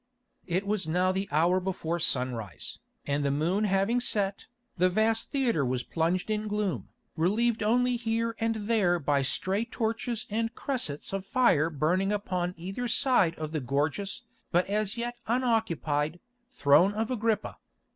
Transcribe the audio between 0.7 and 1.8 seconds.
now the hour